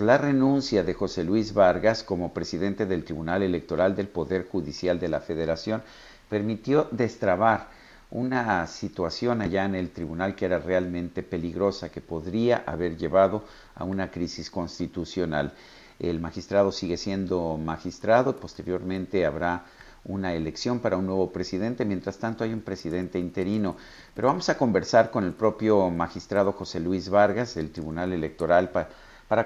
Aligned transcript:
La 0.00 0.16
renuncia 0.16 0.82
de 0.82 0.94
José 0.94 1.24
Luis 1.24 1.52
Vargas 1.52 2.02
como 2.02 2.32
presidente 2.32 2.86
del 2.86 3.04
Tribunal 3.04 3.42
Electoral 3.42 3.94
del 3.94 4.08
Poder 4.08 4.48
Judicial 4.48 4.98
de 4.98 5.08
la 5.08 5.20
Federación 5.20 5.82
permitió 6.30 6.88
destrabar 6.90 7.68
una 8.10 8.66
situación 8.66 9.42
allá 9.42 9.66
en 9.66 9.74
el 9.74 9.90
tribunal 9.90 10.34
que 10.34 10.46
era 10.46 10.58
realmente 10.58 11.22
peligrosa, 11.22 11.90
que 11.90 12.00
podría 12.00 12.64
haber 12.66 12.96
llevado 12.96 13.44
a 13.74 13.84
una 13.84 14.10
crisis 14.10 14.50
constitucional. 14.50 15.52
El 15.98 16.18
magistrado 16.18 16.72
sigue 16.72 16.96
siendo 16.96 17.58
magistrado, 17.58 18.36
posteriormente 18.40 19.26
habrá 19.26 19.66
una 20.04 20.32
elección 20.32 20.80
para 20.80 20.96
un 20.96 21.04
nuevo 21.04 21.30
presidente, 21.30 21.84
mientras 21.84 22.16
tanto 22.16 22.42
hay 22.42 22.54
un 22.54 22.62
presidente 22.62 23.18
interino. 23.18 23.76
Pero 24.14 24.28
vamos 24.28 24.48
a 24.48 24.56
conversar 24.56 25.10
con 25.10 25.24
el 25.24 25.34
propio 25.34 25.90
magistrado 25.90 26.52
José 26.52 26.80
Luis 26.80 27.10
Vargas 27.10 27.54
del 27.54 27.70
Tribunal 27.70 28.14
Electoral 28.14 28.70
para 28.70 28.88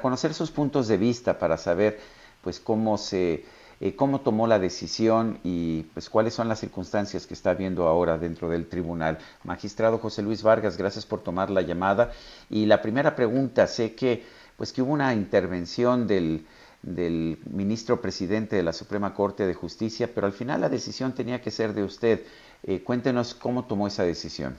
conocer 0.01 0.34
sus 0.34 0.51
puntos 0.51 0.88
de 0.88 0.97
vista, 0.97 1.38
para 1.38 1.56
saber 1.56 1.98
pues 2.43 2.60
cómo 2.60 2.99
se 2.99 3.45
eh, 3.80 3.96
cómo 3.96 4.21
tomó 4.21 4.46
la 4.46 4.59
decisión 4.59 5.38
y 5.43 5.82
pues 5.95 6.09
cuáles 6.09 6.35
son 6.35 6.49
las 6.49 6.60
circunstancias 6.60 7.27
que 7.27 7.35
está 7.35 7.54
viendo 7.54 7.87
ahora 7.88 8.18
dentro 8.18 8.49
del 8.49 8.66
tribunal. 8.66 9.18
Magistrado 9.43 9.99
José 9.99 10.23
Luis 10.23 10.43
Vargas, 10.43 10.77
gracias 10.77 11.05
por 11.07 11.23
tomar 11.23 11.51
la 11.51 11.62
llamada. 11.62 12.12
Y 12.51 12.66
la 12.66 12.80
primera 12.80 13.16
pregunta, 13.16 13.66
sé 13.66 13.95
que 13.95 14.23
pues 14.57 14.73
que 14.73 14.82
hubo 14.82 14.93
una 14.93 15.12
intervención 15.12 16.07
del, 16.07 16.46
del 16.82 17.38
ministro 17.51 18.01
presidente 18.01 18.57
de 18.57 18.62
la 18.62 18.73
Suprema 18.73 19.12
Corte 19.15 19.46
de 19.46 19.55
Justicia, 19.55 20.09
pero 20.15 20.27
al 20.27 20.32
final 20.32 20.60
la 20.60 20.68
decisión 20.68 21.15
tenía 21.15 21.40
que 21.40 21.51
ser 21.51 21.73
de 21.73 21.82
usted. 21.82 22.23
Eh, 22.62 22.80
cuéntenos 22.82 23.35
cómo 23.35 23.65
tomó 23.65 23.87
esa 23.87 24.05
decisión. 24.05 24.57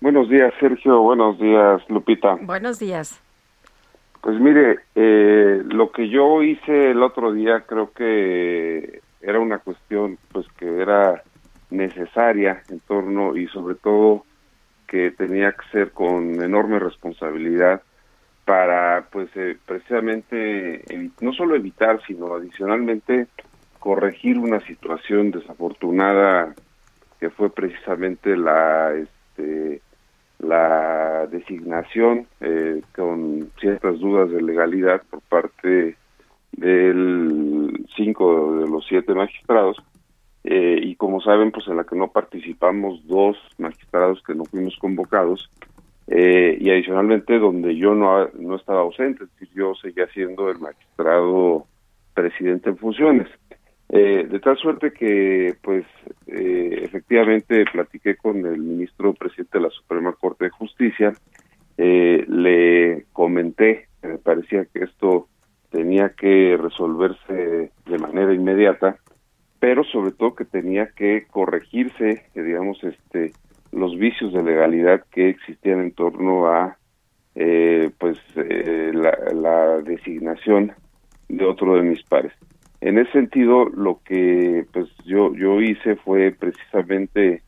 Buenos 0.00 0.28
días, 0.28 0.52
Sergio. 0.58 1.00
Buenos 1.00 1.38
días, 1.38 1.82
Lupita. 1.88 2.36
Buenos 2.40 2.78
días. 2.78 3.21
Pues 4.22 4.38
mire, 4.38 4.78
eh, 4.94 5.62
lo 5.66 5.90
que 5.90 6.08
yo 6.08 6.44
hice 6.44 6.92
el 6.92 7.02
otro 7.02 7.32
día 7.32 7.64
creo 7.66 7.92
que 7.92 9.00
era 9.20 9.40
una 9.40 9.58
cuestión 9.58 10.16
pues 10.30 10.46
que 10.56 10.80
era 10.80 11.24
necesaria 11.70 12.62
en 12.68 12.78
torno 12.80 13.36
y 13.36 13.48
sobre 13.48 13.74
todo 13.74 14.24
que 14.86 15.10
tenía 15.10 15.50
que 15.50 15.68
ser 15.72 15.90
con 15.90 16.40
enorme 16.40 16.78
responsabilidad 16.78 17.82
para 18.44 19.08
pues 19.10 19.28
eh, 19.34 19.58
precisamente 19.66 20.84
no 21.20 21.32
solo 21.32 21.56
evitar 21.56 22.00
sino 22.06 22.32
adicionalmente 22.32 23.26
corregir 23.80 24.38
una 24.38 24.60
situación 24.60 25.32
desafortunada 25.32 26.54
que 27.18 27.28
fue 27.30 27.50
precisamente 27.50 28.36
la 28.36 28.94
este 28.94 29.82
la 30.42 31.26
designación 31.28 32.26
eh, 32.40 32.82
con 32.94 33.50
ciertas 33.60 33.98
dudas 34.00 34.30
de 34.30 34.42
legalidad 34.42 35.02
por 35.08 35.20
parte 35.22 35.96
del 36.52 37.86
cinco 37.96 38.56
de 38.58 38.68
los 38.68 38.84
siete 38.86 39.14
magistrados 39.14 39.76
eh, 40.44 40.78
y 40.82 40.96
como 40.96 41.20
saben 41.20 41.52
pues 41.52 41.66
en 41.68 41.76
la 41.76 41.84
que 41.84 41.96
no 41.96 42.08
participamos 42.08 43.06
dos 43.06 43.36
magistrados 43.58 44.22
que 44.26 44.34
no 44.34 44.44
fuimos 44.44 44.76
convocados 44.78 45.48
eh, 46.08 46.58
y 46.60 46.70
adicionalmente 46.70 47.38
donde 47.38 47.76
yo 47.76 47.94
no, 47.94 48.28
no 48.38 48.56
estaba 48.56 48.80
ausente, 48.80 49.24
es 49.24 49.30
decir, 49.32 49.48
yo 49.54 49.74
seguía 49.76 50.08
siendo 50.08 50.50
el 50.50 50.58
magistrado 50.58 51.66
presidente 52.14 52.70
en 52.70 52.76
funciones. 52.76 53.28
Eh, 53.94 54.26
de 54.26 54.40
tal 54.40 54.56
suerte 54.56 54.90
que, 54.90 55.54
pues, 55.60 55.84
eh, 56.26 56.80
efectivamente 56.82 57.62
platiqué 57.70 58.16
con 58.16 58.38
el 58.46 58.58
ministro 58.58 59.12
presidente 59.12 59.58
de 59.58 59.64
la 59.64 59.70
Suprema 59.70 60.14
Corte 60.14 60.44
de 60.44 60.50
Justicia, 60.50 61.12
eh, 61.76 62.24
le 62.26 63.04
comenté 63.12 63.88
que 64.00 64.08
me 64.08 64.16
parecía 64.16 64.64
que 64.64 64.84
esto 64.84 65.28
tenía 65.70 66.08
que 66.08 66.56
resolverse 66.58 67.70
de 67.84 67.98
manera 67.98 68.32
inmediata, 68.32 68.96
pero 69.60 69.84
sobre 69.84 70.12
todo 70.12 70.36
que 70.36 70.46
tenía 70.46 70.86
que 70.96 71.26
corregirse, 71.30 72.24
digamos, 72.34 72.82
este, 72.84 73.32
los 73.72 73.98
vicios 73.98 74.32
de 74.32 74.42
legalidad 74.42 75.04
que 75.10 75.28
existían 75.28 75.80
en 75.80 75.92
torno 75.92 76.46
a, 76.46 76.78
pues, 77.34 78.18
la, 78.34 79.18
la 79.34 79.82
designación 79.82 80.72
de 81.28 81.44
otro 81.44 81.76
de 81.76 81.82
mis 81.82 82.02
pares. 82.04 82.32
En 82.82 82.98
ese 82.98 83.12
sentido, 83.12 83.66
lo 83.66 84.00
que 84.04 84.66
pues 84.72 84.88
yo 85.04 85.32
yo 85.36 85.60
hice 85.60 85.94
fue 85.94 86.32
precisamente 86.32 87.40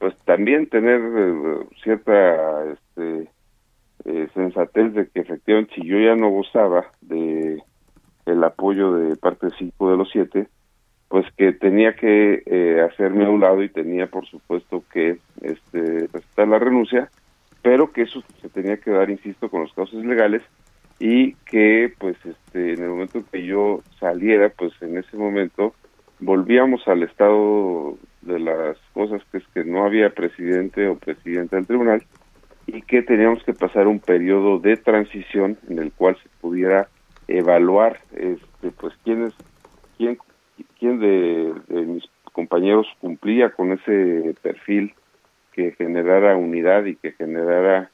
pues 0.00 0.16
también 0.24 0.68
tener 0.68 1.00
eh, 1.00 1.58
cierta 1.84 2.64
este, 2.72 3.28
eh, 4.04 4.28
sensatez 4.34 4.94
de 4.94 5.06
que 5.06 5.20
efectivamente 5.20 5.74
si 5.76 5.86
yo 5.86 6.00
ya 6.00 6.16
no 6.16 6.30
gozaba 6.30 6.86
de 7.00 7.62
el 8.26 8.44
apoyo 8.44 8.94
de 8.94 9.14
parte 9.14 9.46
5 9.56 9.92
de 9.92 9.96
los 9.96 10.10
7, 10.10 10.48
pues 11.06 11.24
que 11.36 11.52
tenía 11.52 11.94
que 11.94 12.42
eh, 12.44 12.80
hacerme 12.80 13.26
a 13.26 13.30
un 13.30 13.40
lado 13.40 13.62
y 13.62 13.68
tenía 13.68 14.08
por 14.08 14.26
supuesto 14.26 14.82
que 14.92 15.18
este 15.40 16.08
presentar 16.08 16.48
la 16.48 16.58
renuncia, 16.58 17.08
pero 17.62 17.92
que 17.92 18.02
eso 18.02 18.24
se 18.42 18.48
tenía 18.48 18.76
que 18.78 18.90
dar, 18.90 19.08
insisto, 19.08 19.48
con 19.48 19.62
los 19.62 19.72
casos 19.72 20.04
legales 20.04 20.42
y 20.98 21.34
que 21.46 21.92
pues 21.98 22.16
este 22.24 22.74
en 22.74 22.82
el 22.82 22.88
momento 22.88 23.22
que 23.30 23.44
yo 23.44 23.82
saliera 24.00 24.48
pues 24.50 24.72
en 24.82 24.98
ese 24.98 25.16
momento 25.16 25.74
volvíamos 26.20 26.86
al 26.88 27.04
estado 27.04 27.96
de 28.22 28.40
las 28.40 28.76
cosas 28.92 29.22
que 29.30 29.38
es 29.38 29.44
que 29.54 29.64
no 29.64 29.84
había 29.84 30.10
presidente 30.10 30.88
o 30.88 30.96
presidenta 30.96 31.56
del 31.56 31.66
tribunal 31.66 32.02
y 32.66 32.82
que 32.82 33.02
teníamos 33.02 33.42
que 33.44 33.54
pasar 33.54 33.86
un 33.86 34.00
periodo 34.00 34.58
de 34.58 34.76
transición 34.76 35.56
en 35.68 35.78
el 35.78 35.92
cual 35.92 36.16
se 36.22 36.28
pudiera 36.40 36.88
evaluar 37.28 38.00
este 38.12 38.70
pues 38.72 38.92
quién 39.04 39.26
es 39.26 39.34
quién 39.96 40.18
quién 40.80 40.98
de, 40.98 41.54
de 41.68 41.82
mis 41.82 42.04
compañeros 42.32 42.86
cumplía 43.00 43.50
con 43.50 43.72
ese 43.72 44.34
perfil 44.42 44.94
que 45.52 45.72
generara 45.72 46.36
unidad 46.36 46.84
y 46.84 46.96
que 46.96 47.12
generara 47.12 47.90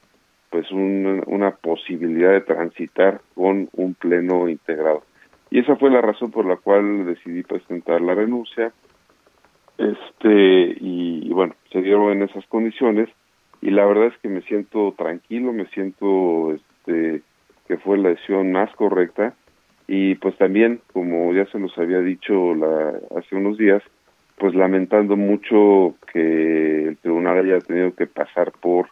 pues 0.55 0.71
una 0.71 1.51
posibilidad 1.51 2.31
de 2.31 2.39
transitar 2.39 3.19
con 3.35 3.67
un 3.73 3.93
pleno 3.93 4.47
integrado. 4.47 5.03
Y 5.51 5.59
esa 5.59 5.75
fue 5.75 5.91
la 5.91 5.99
razón 5.99 6.31
por 6.31 6.45
la 6.45 6.55
cual 6.55 7.05
decidí 7.05 7.43
presentar 7.43 7.99
la 7.99 8.15
renuncia. 8.15 8.71
Este 9.77 10.77
y, 10.79 11.29
bueno, 11.33 11.55
se 11.73 11.81
dieron 11.81 12.13
en 12.13 12.21
esas 12.21 12.45
condiciones 12.47 13.09
y 13.61 13.71
la 13.71 13.85
verdad 13.85 14.05
es 14.05 14.17
que 14.19 14.29
me 14.29 14.43
siento 14.43 14.93
tranquilo, 14.97 15.51
me 15.51 15.65
siento 15.67 16.53
este 16.53 17.21
que 17.67 17.75
fue 17.77 17.97
la 17.97 18.09
decisión 18.09 18.53
más 18.53 18.73
correcta 18.75 19.33
y 19.87 20.15
pues 20.15 20.37
también 20.37 20.79
como 20.93 21.33
ya 21.33 21.45
se 21.47 21.59
nos 21.59 21.77
había 21.77 21.99
dicho 21.99 22.55
la, 22.55 22.93
hace 23.17 23.35
unos 23.35 23.57
días, 23.57 23.83
pues 24.37 24.55
lamentando 24.55 25.17
mucho 25.17 25.95
que 26.13 26.85
el 26.87 26.97
tribunal 26.99 27.39
haya 27.39 27.59
tenido 27.59 27.93
que 27.93 28.07
pasar 28.07 28.53
por 28.53 28.87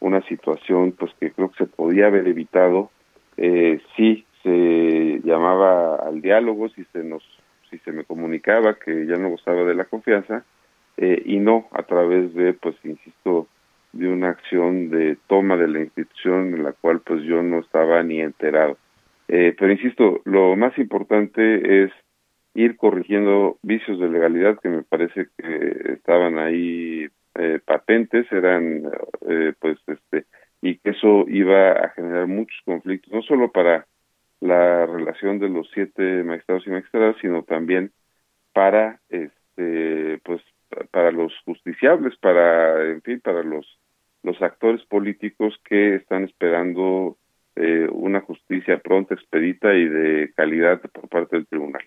una 0.00 0.22
situación 0.22 0.92
pues 0.92 1.12
que 1.20 1.30
creo 1.30 1.50
que 1.50 1.64
se 1.64 1.70
podía 1.70 2.06
haber 2.06 2.26
evitado. 2.26 2.90
Eh, 3.36 3.80
si 3.96 4.26
se 4.42 5.20
llamaba 5.22 5.96
al 5.96 6.20
diálogo 6.20 6.68
si 6.70 6.84
se 6.92 7.04
nos 7.04 7.22
si 7.70 7.78
se 7.78 7.92
me 7.92 8.04
comunicaba 8.04 8.74
que 8.74 9.06
ya 9.06 9.16
no 9.16 9.28
gustaba 9.28 9.62
de 9.62 9.74
la 9.74 9.84
confianza 9.84 10.44
eh, 10.96 11.22
y 11.24 11.38
no 11.38 11.68
a 11.72 11.82
través 11.84 12.34
de 12.34 12.54
pues 12.54 12.74
insisto 12.84 13.46
de 13.92 14.08
una 14.08 14.30
acción 14.30 14.90
de 14.90 15.16
toma 15.26 15.56
de 15.56 15.68
la 15.68 15.80
institución 15.80 16.54
en 16.54 16.64
la 16.64 16.72
cual 16.72 17.00
pues 17.00 17.22
yo 17.22 17.42
no 17.42 17.60
estaba 17.60 18.02
ni 18.02 18.20
enterado. 18.20 18.76
Eh, 19.28 19.54
pero 19.58 19.72
insisto 19.72 20.20
lo 20.24 20.56
más 20.56 20.76
importante 20.78 21.84
es 21.84 21.92
ir 22.54 22.76
corrigiendo 22.76 23.58
vicios 23.62 23.98
de 24.00 24.08
legalidad 24.08 24.58
que 24.60 24.68
me 24.68 24.82
parece 24.82 25.28
que 25.36 25.92
estaban 25.92 26.38
ahí 26.38 27.08
eh, 27.36 27.60
patentes 27.64 28.30
eran 28.32 28.90
eh, 29.28 29.52
pues 29.58 29.78
este 29.86 30.26
y 30.62 30.76
que 30.78 30.90
eso 30.90 31.24
iba 31.28 31.72
a 31.72 31.88
generar 31.90 32.26
muchos 32.26 32.58
conflictos 32.64 33.12
no 33.12 33.22
solo 33.22 33.50
para 33.50 33.86
la 34.40 34.86
relación 34.86 35.38
de 35.38 35.48
los 35.48 35.68
siete 35.72 36.22
magistrados 36.24 36.66
y 36.66 36.70
magistradas 36.70 37.16
sino 37.20 37.42
también 37.44 37.92
para 38.52 39.00
este 39.08 40.20
pues 40.24 40.42
para 40.90 41.12
los 41.12 41.32
justiciables 41.44 42.16
para 42.18 42.90
en 42.90 43.02
fin 43.02 43.20
para 43.20 43.42
los 43.42 43.66
los 44.22 44.40
actores 44.42 44.84
políticos 44.86 45.54
que 45.64 45.94
están 45.94 46.24
esperando 46.24 47.16
eh, 47.56 47.88
una 47.90 48.20
justicia 48.20 48.78
pronta, 48.78 49.14
expedita 49.14 49.74
y 49.74 49.88
de 49.88 50.32
calidad 50.34 50.80
por 50.92 51.08
parte 51.08 51.36
del 51.36 51.46
tribunal. 51.46 51.82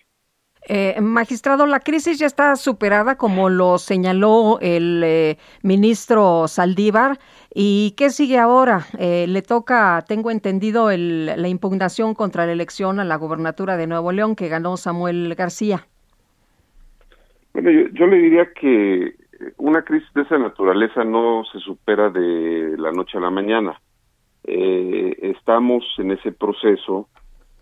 Eh, 0.70 1.00
magistrado, 1.02 1.66
la 1.66 1.82
crisis 1.82 2.20
ya 2.20 2.26
está 2.26 2.56
superada, 2.56 3.18
como 3.18 3.50
lo 3.50 3.78
señaló 3.78 4.60
el 4.62 5.02
eh, 5.04 5.38
ministro 5.62 6.48
Saldívar. 6.48 7.18
¿Y 7.54 7.94
qué 7.98 8.10
sigue 8.10 8.40
ahora? 8.40 8.86
Eh, 8.98 9.26
le 9.28 9.42
toca, 9.42 10.04
tengo 10.08 10.32
entendido, 10.32 10.90
el, 10.90 11.26
la 11.26 11.48
impugnación 11.50 12.14
contra 12.14 12.46
la 12.46 12.54
elección 12.54 13.00
a 13.00 13.04
la 13.04 13.18
gobernatura 13.18 13.76
de 13.76 13.88
Nuevo 13.88 14.12
León 14.12 14.36
que 14.36 14.48
ganó 14.48 14.78
Samuel 14.78 15.36
García. 15.36 15.86
Bueno, 17.54 17.70
yo, 17.94 18.08
le 18.08 18.18
diría 18.18 18.52
que 18.54 19.16
una 19.58 19.84
crisis 19.84 20.12
de 20.16 20.22
esa 20.22 20.38
naturaleza 20.38 21.04
no 21.04 21.44
se 21.52 21.60
supera 21.60 22.10
de 22.10 22.76
la 22.78 22.92
noche 22.92 23.18
a 23.18 23.22
la 23.22 23.30
mañana. 23.30 23.80
estamos 24.46 25.84
en 26.00 26.12
ese 26.12 26.32
proceso 26.32 27.08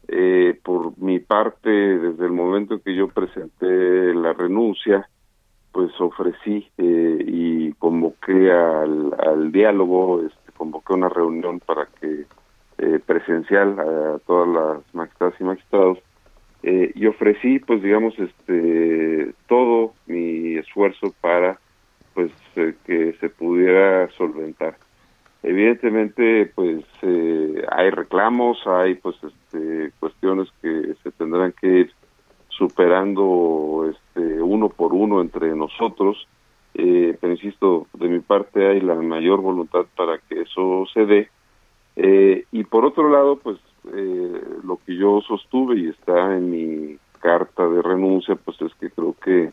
eh, 0.08 0.60
por 0.64 0.98
mi 0.98 1.20
parte, 1.20 1.70
desde 1.70 2.26
el 2.26 2.32
momento 2.32 2.82
que 2.82 2.96
yo 2.96 3.08
presenté 3.08 4.14
la 4.14 4.34
renuncia, 4.34 5.08
pues 5.72 5.92
ofrecí 6.00 6.68
eh, 6.78 7.24
y 7.26 7.74
convoqué 7.74 8.52
al, 8.52 9.52
diálogo, 9.52 10.22
este, 10.22 10.52
convoqué 10.58 10.94
una 10.94 11.10
reunión 11.10 11.60
para 11.60 11.88
que 12.00 12.26
eh, 12.78 13.00
presencial 13.06 13.80
a 13.80 14.20
todas 14.26 14.50
las 14.50 14.96
magistradas 14.96 15.36
y 15.40 15.44
magistrados 15.44 15.98
eh, 16.64 16.92
y 16.94 17.06
ofrecí, 17.08 17.60
pues 17.60 17.82
digamos, 17.82 18.14
este 18.20 19.34
todo 19.48 19.94
mi 20.08 20.58
esfuerzo 20.58 21.14
para 21.22 21.60
pues 22.14 22.32
que 22.54 23.14
se 23.20 23.30
pudiera 23.30 24.10
solventar 24.12 24.76
evidentemente 25.44 26.52
pues 26.54 26.84
eh, 27.02 27.66
hay 27.72 27.90
reclamos 27.90 28.58
hay 28.66 28.96
pues 28.96 29.16
este, 29.24 29.92
cuestiones 30.00 30.50
que 30.62 30.96
se 31.04 31.12
tendrán 31.12 31.54
que 31.60 31.68
ir 31.68 31.92
superando 32.50 33.90
este 33.90 34.42
uno 34.42 34.70
por 34.70 34.94
uno 34.94 35.22
entre 35.22 35.56
nosotros. 35.56 36.28
Eh, 36.74 37.18
pero 37.20 37.34
insisto 37.34 37.88
de 37.94 38.08
mi 38.08 38.20
parte 38.20 38.66
hay 38.66 38.80
la 38.80 38.96
mayor 38.96 39.42
voluntad 39.42 39.86
para 39.96 40.20
que 40.20 40.42
eso 40.42 40.86
se 40.94 41.06
dé. 41.06 41.30
Eh, 41.98 42.46
y 42.52 42.64
por 42.64 42.86
otro 42.86 43.10
lado 43.10 43.38
pues 43.38 43.58
lo 44.64 44.80
que 44.86 44.96
yo 44.96 45.22
sostuve 45.22 45.80
y 45.80 45.90
está 45.90 46.38
en 46.38 46.52
mi 46.52 46.98
carta 47.20 47.68
de 47.68 47.82
renuncia 47.82 48.36
pues 48.36 48.62
es 48.62 48.74
que 48.76 48.92
creo 48.92 49.16
que 49.22 49.52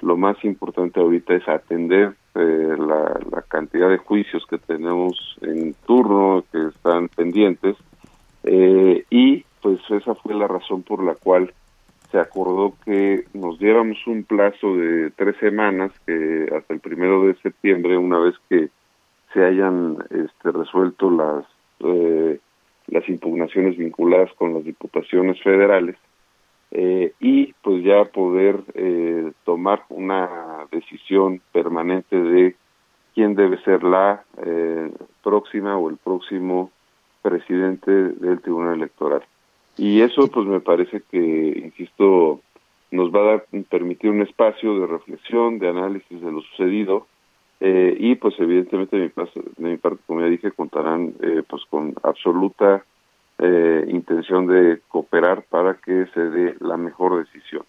lo 0.00 0.16
más 0.16 0.42
importante 0.44 1.00
ahorita 1.00 1.34
es 1.34 1.48
atender 1.48 2.14
eh, 2.34 2.76
la, 2.78 3.42
cantidad 3.48 3.88
de 3.88 3.98
juicios 3.98 4.44
que 4.48 4.58
tenemos 4.58 5.38
en 5.40 5.74
turno, 5.86 6.44
que 6.52 6.66
están 6.66 7.08
pendientes, 7.08 7.76
eh, 8.44 9.04
y 9.08 9.44
pues 9.62 9.80
esa 9.90 10.14
fue 10.14 10.34
la 10.34 10.46
razón 10.46 10.82
por 10.82 11.02
la 11.02 11.14
cual 11.14 11.52
se 12.10 12.18
acordó 12.18 12.74
que 12.84 13.24
nos 13.34 13.58
diéramos 13.58 13.98
un 14.06 14.24
plazo 14.24 14.76
de 14.76 15.10
tres 15.16 15.36
semanas, 15.38 15.92
que 16.06 16.48
hasta 16.56 16.74
el 16.74 16.80
primero 16.80 17.26
de 17.26 17.34
septiembre, 17.36 17.96
una 17.96 18.18
vez 18.18 18.34
que 18.48 18.68
se 19.32 19.44
hayan 19.44 19.96
este, 20.10 20.52
resuelto 20.52 21.10
las 21.10 21.44
eh, 21.80 22.38
las 22.88 23.08
impugnaciones 23.08 23.76
vinculadas 23.76 24.30
con 24.34 24.54
las 24.54 24.64
diputaciones 24.64 25.42
federales, 25.42 25.96
eh, 26.72 27.12
y 27.20 27.52
pues 27.62 27.84
ya 27.84 28.04
poder 28.06 28.60
eh, 28.74 29.32
tomar 29.44 29.84
una 29.88 30.66
decisión 30.70 31.40
permanente 31.52 32.20
de 32.20 32.56
quién 33.14 33.34
debe 33.34 33.58
ser 33.62 33.82
la 33.84 34.24
eh, 34.44 34.90
próxima 35.22 35.78
o 35.78 35.88
el 35.88 35.96
próximo 35.96 36.70
presidente 37.22 37.90
del 37.90 38.40
Tribunal 38.40 38.74
Electoral. 38.74 39.22
Y 39.78 40.00
eso 40.00 40.28
pues 40.28 40.46
me 40.46 40.60
parece 40.60 41.02
que, 41.10 41.62
insisto, 41.64 42.40
nos 42.90 43.14
va 43.14 43.20
a 43.20 43.24
dar, 43.24 43.46
permitir 43.68 44.10
un 44.10 44.22
espacio 44.22 44.80
de 44.80 44.86
reflexión, 44.86 45.58
de 45.58 45.68
análisis 45.68 46.20
de 46.20 46.32
lo 46.32 46.40
sucedido 46.42 47.06
y 47.58 48.14
pues 48.16 48.38
evidentemente 48.38 48.98
de 48.98 49.04
mi, 49.04 49.12
de 49.56 49.70
mi 49.70 49.76
parte, 49.78 50.02
como 50.06 50.20
ya 50.20 50.26
dije, 50.26 50.52
contarán 50.52 51.14
pues 51.48 51.62
con 51.70 51.94
absoluta 52.02 52.84
eh, 53.38 53.84
intención 53.88 54.46
de 54.46 54.80
cooperar 54.88 55.42
para 55.42 55.74
que 55.74 56.06
se 56.14 56.20
dé 56.20 56.56
la 56.60 56.76
mejor 56.76 57.18
decisión. 57.18 57.64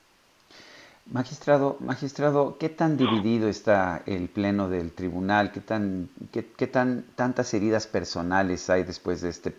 Magistrado, 1.12 1.78
magistrado, 1.80 2.58
¿qué 2.60 2.68
tan 2.68 2.98
dividido 2.98 3.48
está 3.48 4.02
el 4.06 4.28
pleno 4.28 4.68
del 4.68 4.92
tribunal? 4.92 5.52
¿Qué 5.54 5.62
tan, 5.62 6.10
qué, 6.34 6.68
tan 6.68 7.06
tantas 7.16 7.54
heridas 7.54 7.88
personales 7.88 8.70
hay 8.70 8.84
después 8.84 9.22
de 9.22 9.30
este 9.30 9.54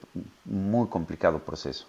muy 0.44 0.88
complicado 0.88 1.38
proceso? 1.38 1.86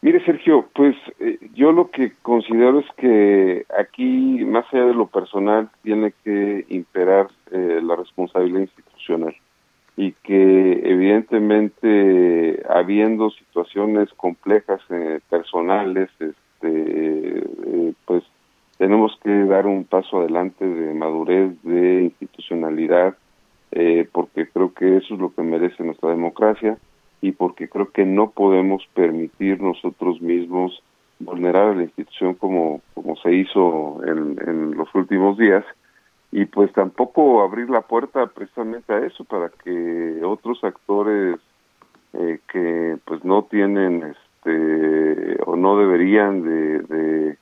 Mire, 0.00 0.24
Sergio, 0.24 0.68
pues 0.74 0.96
eh, 1.18 1.38
yo 1.54 1.72
lo 1.72 1.90
que 1.90 2.12
considero 2.22 2.80
es 2.80 2.86
que 2.96 3.66
aquí, 3.78 4.44
más 4.44 4.64
allá 4.72 4.86
de 4.86 4.94
lo 4.94 5.06
personal, 5.06 5.68
tiene 5.82 6.14
que 6.24 6.64
imperar 6.70 7.28
eh, 7.50 7.80
la 7.82 7.96
responsabilidad 7.96 8.60
institucional 8.60 9.34
y 9.96 10.12
que 10.12 10.82
evidentemente 10.84 12.62
habiendo 12.68 13.30
situaciones 13.30 14.12
complejas 14.14 14.80
eh, 14.90 15.20
personales 15.30 16.10
este 16.20 16.36
eh, 16.62 17.92
pues 18.04 18.22
tenemos 18.76 19.18
que 19.22 19.30
dar 19.44 19.66
un 19.66 19.84
paso 19.84 20.20
adelante 20.20 20.66
de 20.66 20.92
madurez 20.92 21.50
de 21.62 22.02
institucionalidad 22.04 23.16
eh, 23.72 24.06
porque 24.12 24.46
creo 24.48 24.74
que 24.74 24.98
eso 24.98 25.14
es 25.14 25.20
lo 25.20 25.34
que 25.34 25.42
merece 25.42 25.82
nuestra 25.82 26.10
democracia 26.10 26.76
y 27.22 27.32
porque 27.32 27.68
creo 27.68 27.90
que 27.90 28.04
no 28.04 28.30
podemos 28.30 28.86
permitir 28.92 29.62
nosotros 29.62 30.20
mismos 30.20 30.82
vulnerar 31.18 31.70
a 31.70 31.74
la 31.74 31.84
institución 31.84 32.34
como 32.34 32.82
como 32.92 33.16
se 33.16 33.32
hizo 33.32 34.02
en, 34.04 34.36
en 34.46 34.76
los 34.76 34.94
últimos 34.94 35.38
días 35.38 35.64
y 36.32 36.44
pues 36.46 36.72
tampoco 36.72 37.42
abrir 37.42 37.70
la 37.70 37.82
puerta 37.82 38.26
precisamente 38.26 38.92
a 38.92 39.06
eso 39.06 39.24
para 39.24 39.48
que 39.48 40.20
otros 40.24 40.62
actores 40.64 41.38
eh, 42.12 42.40
que 42.52 42.98
pues 43.04 43.24
no 43.24 43.44
tienen 43.44 44.02
este 44.02 45.42
o 45.44 45.56
no 45.56 45.78
deberían 45.78 46.42
de, 46.42 47.36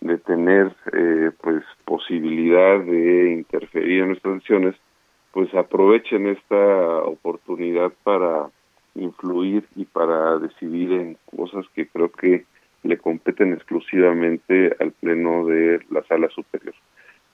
de, 0.00 0.18
tener 0.18 0.74
eh, 0.92 1.30
pues 1.40 1.62
posibilidad 1.84 2.80
de 2.80 3.32
interferir 3.32 4.02
en 4.02 4.08
nuestras 4.08 4.34
decisiones 4.34 4.74
pues 5.32 5.52
aprovechen 5.54 6.26
esta 6.28 7.02
oportunidad 7.04 7.92
para 8.02 8.48
influir 8.94 9.64
y 9.76 9.84
para 9.84 10.38
decidir 10.38 10.92
en 10.92 11.18
cosas 11.36 11.66
que 11.74 11.86
creo 11.86 12.10
que 12.10 12.44
le 12.82 12.98
competen 12.98 13.52
exclusivamente 13.52 14.74
al 14.80 14.92
pleno 14.92 15.46
de 15.46 15.80
la 15.90 16.02
sala 16.04 16.28
superior. 16.30 16.74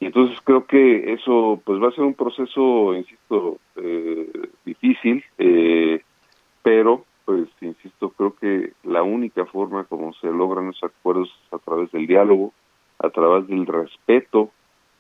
Y 0.01 0.07
entonces 0.07 0.32
creo 0.45 0.67
que 0.67 1.13
eso 1.13 1.61
pues 1.65 1.83
va 1.83 1.89
a 1.89 1.93
ser 1.93 2.05
un 2.05 2.15
proceso, 2.15 2.95
insisto, 2.95 3.59
eh, 3.77 4.31
difícil, 4.65 5.25
eh, 5.39 6.03
pero 6.63 7.05
pues 7.25 7.49
insisto, 7.61 8.11
creo 8.11 8.35
que 8.37 8.73
la 8.83 9.03
única 9.03 9.47
forma 9.47 9.85
como 9.85 10.13
se 10.15 10.27
logran 10.27 10.71
esos 10.71 10.91
acuerdos 10.91 11.29
es 11.29 11.53
a 11.53 11.59
través 11.59 11.93
del 11.93 12.07
diálogo, 12.07 12.53
a 12.99 13.11
través 13.11 13.47
del 13.47 13.67
respeto 13.67 14.51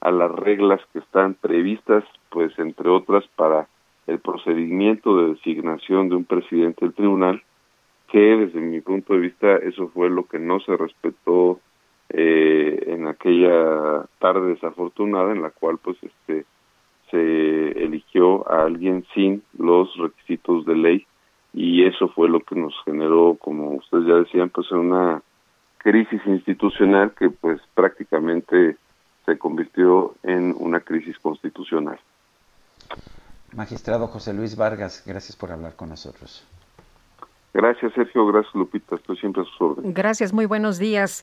a 0.00 0.10
las 0.10 0.30
reglas 0.32 0.80
que 0.92 0.98
están 0.98 1.34
previstas, 1.34 2.04
pues 2.30 2.56
entre 2.58 2.88
otras 2.88 3.24
para 3.36 3.68
el 4.06 4.18
procedimiento 4.18 5.16
de 5.16 5.34
designación 5.34 6.08
de 6.08 6.16
un 6.16 6.24
presidente 6.24 6.84
del 6.84 6.94
tribunal, 6.94 7.42
que 8.08 8.18
desde 8.18 8.60
mi 8.60 8.80
punto 8.80 9.14
de 9.14 9.20
vista 9.20 9.56
eso 9.56 9.88
fue 9.88 10.10
lo 10.10 10.24
que 10.26 10.38
no 10.38 10.60
se 10.60 10.76
respetó 10.76 11.60
eh, 12.14 12.84
en 12.88 13.06
aquella 13.08 14.04
tarde 14.18 14.48
desafortunada 14.48 15.32
en 15.32 15.40
la 15.40 15.50
cual 15.50 15.78
pues 15.78 15.96
este 16.02 16.44
se 17.10 17.70
eligió 17.82 18.50
a 18.50 18.64
alguien 18.64 19.06
sin 19.14 19.42
los 19.56 19.94
requisitos 19.96 20.66
de 20.66 20.74
ley 20.74 21.06
y 21.54 21.84
eso 21.84 22.08
fue 22.08 22.28
lo 22.28 22.40
que 22.40 22.54
nos 22.54 22.74
generó 22.84 23.36
como 23.40 23.70
ustedes 23.76 24.06
ya 24.06 24.14
decían 24.16 24.50
pues 24.50 24.70
una 24.72 25.22
crisis 25.78 26.20
institucional 26.26 27.12
que 27.18 27.30
pues 27.30 27.62
prácticamente 27.74 28.76
se 29.24 29.38
convirtió 29.38 30.14
en 30.22 30.54
una 30.58 30.80
crisis 30.80 31.18
constitucional. 31.18 31.98
Magistrado 33.54 34.06
José 34.08 34.34
Luis 34.34 34.56
Vargas, 34.56 35.02
gracias 35.06 35.36
por 35.36 35.50
hablar 35.50 35.76
con 35.76 35.88
nosotros. 35.88 36.46
Gracias 37.54 37.92
Sergio, 37.94 38.26
gracias 38.26 38.54
Lupita, 38.54 38.96
estoy 38.96 39.16
siempre 39.16 39.42
a 39.42 39.44
sus 39.46 39.60
órdenes. 39.60 39.94
Gracias, 39.94 40.32
muy 40.32 40.44
buenos 40.44 40.78
días. 40.78 41.22